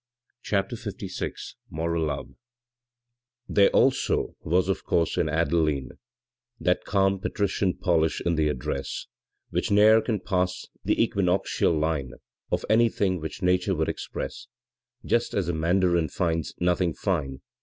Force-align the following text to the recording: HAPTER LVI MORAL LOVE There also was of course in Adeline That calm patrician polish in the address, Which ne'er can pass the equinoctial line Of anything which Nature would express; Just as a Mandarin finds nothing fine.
HAPTER 0.49 0.75
LVI 0.75 1.53
MORAL 1.69 2.05
LOVE 2.05 2.29
There 3.47 3.69
also 3.69 4.35
was 4.39 4.67
of 4.67 4.83
course 4.83 5.15
in 5.15 5.29
Adeline 5.29 5.89
That 6.59 6.85
calm 6.85 7.19
patrician 7.19 7.75
polish 7.77 8.19
in 8.19 8.33
the 8.33 8.47
address, 8.47 9.05
Which 9.51 9.69
ne'er 9.69 10.01
can 10.01 10.19
pass 10.19 10.65
the 10.83 10.99
equinoctial 10.99 11.77
line 11.77 12.13
Of 12.51 12.65
anything 12.67 13.19
which 13.19 13.43
Nature 13.43 13.75
would 13.75 13.89
express; 13.89 14.47
Just 15.05 15.35
as 15.35 15.47
a 15.47 15.53
Mandarin 15.53 16.09
finds 16.09 16.55
nothing 16.59 16.95
fine. 16.95 17.41